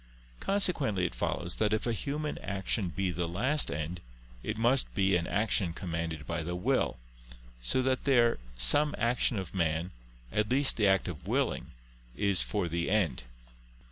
Consequently 0.39 1.05
it 1.05 1.13
follows 1.13 1.57
that 1.57 1.73
if 1.73 1.85
a 1.85 1.93
human 1.93 2.39
action 2.39 2.89
be 2.89 3.11
the 3.11 3.27
last 3.27 3.69
end, 3.69 4.01
it 4.41 4.57
must 4.57 4.91
be 4.95 5.15
an 5.15 5.27
action 5.27 5.73
commanded 5.73 6.25
by 6.25 6.41
the 6.41 6.55
will: 6.55 6.97
so 7.61 7.83
that 7.83 8.05
there, 8.05 8.39
some 8.57 8.95
action 8.97 9.37
of 9.37 9.53
man, 9.53 9.91
at 10.31 10.49
least 10.49 10.75
the 10.77 10.87
act 10.87 11.07
of 11.07 11.27
willing, 11.27 11.67
is 12.15 12.41
for 12.41 12.67
the 12.67 12.89
end. 12.89 13.25